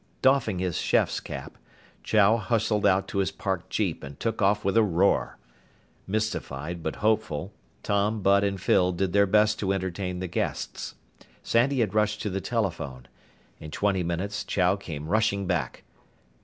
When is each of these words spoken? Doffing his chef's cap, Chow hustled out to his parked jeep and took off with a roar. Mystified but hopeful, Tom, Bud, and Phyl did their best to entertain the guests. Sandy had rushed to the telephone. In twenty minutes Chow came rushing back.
Doffing 0.23 0.57
his 0.57 0.79
chef's 0.79 1.19
cap, 1.19 1.59
Chow 2.01 2.37
hustled 2.37 2.87
out 2.87 3.07
to 3.09 3.19
his 3.19 3.29
parked 3.29 3.69
jeep 3.69 4.03
and 4.03 4.19
took 4.19 4.41
off 4.41 4.65
with 4.65 4.75
a 4.75 4.81
roar. 4.81 5.37
Mystified 6.07 6.81
but 6.81 6.95
hopeful, 7.05 7.53
Tom, 7.83 8.23
Bud, 8.23 8.43
and 8.43 8.59
Phyl 8.59 8.93
did 8.93 9.13
their 9.13 9.27
best 9.27 9.59
to 9.59 9.71
entertain 9.71 10.17
the 10.17 10.25
guests. 10.25 10.95
Sandy 11.43 11.81
had 11.81 11.93
rushed 11.93 12.19
to 12.23 12.31
the 12.31 12.41
telephone. 12.41 13.07
In 13.59 13.69
twenty 13.69 14.01
minutes 14.01 14.43
Chow 14.43 14.75
came 14.75 15.05
rushing 15.07 15.45
back. 15.45 15.83